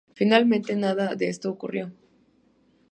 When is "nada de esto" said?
0.75-1.51